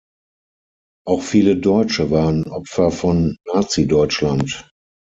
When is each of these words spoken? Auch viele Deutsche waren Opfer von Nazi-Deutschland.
Auch 1.05 1.21
viele 1.21 1.57
Deutsche 1.57 2.09
waren 2.09 2.45
Opfer 2.47 2.89
von 2.89 3.37
Nazi-Deutschland. 3.45 4.67